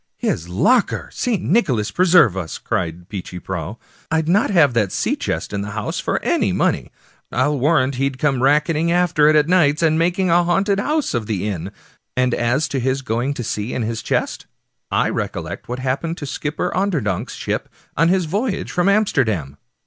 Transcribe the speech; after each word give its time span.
"His 0.31 0.49
locker! 0.49 1.11
St. 1.13 1.43
Nicholas 1.43 1.91
preserve 1.91 2.35
us!" 2.35 2.57
cried 2.57 3.07
Peechy 3.07 3.39
Prauw." 3.39 3.77
I'd 4.09 4.27
not 4.27 4.49
have 4.49 4.69
had 4.69 4.73
that 4.73 4.91
sea 4.91 5.15
chest 5.15 5.53
in 5.53 5.61
the 5.61 5.69
house 5.77 5.99
for 5.99 6.19
any 6.23 6.51
money; 6.51 6.91
I'll 7.31 7.59
warrant 7.59 7.93
he'd 8.01 8.17
come 8.17 8.41
racketing 8.41 8.91
after 8.91 9.27
it 9.27 9.35
at 9.35 9.47
nights, 9.47 9.83
and 9.83 9.99
making 9.99 10.31
a 10.31 10.43
haunted 10.43 10.79
house 10.79 11.13
of 11.13 11.27
the 11.27 11.47
inn. 11.47 11.69
And 12.17 12.33
as 12.33 12.67
to 12.69 12.79
his 12.79 13.03
going 13.03 13.35
to 13.35 13.43
sea 13.43 13.75
in 13.75 13.83
his 13.83 14.01
chest, 14.01 14.47
I 14.89 15.07
recollect 15.07 15.67
what 15.69 15.77
happened 15.77 16.17
to 16.17 16.25
Skipper 16.25 16.71
Onderdonk's 16.75 17.35
ship 17.35 17.69
on 17.95 18.07
his 18.07 18.25
voyage 18.25 18.71
from 18.71 18.89
Amster 18.89 19.23
dam. 19.23 19.57